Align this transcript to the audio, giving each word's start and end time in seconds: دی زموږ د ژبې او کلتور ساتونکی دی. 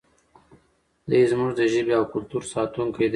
دی 1.09 1.21
زموږ 1.31 1.51
د 1.59 1.61
ژبې 1.73 1.93
او 1.99 2.05
کلتور 2.13 2.43
ساتونکی 2.53 3.01
دی. 3.07 3.09